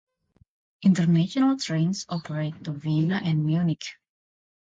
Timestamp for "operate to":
2.09-2.71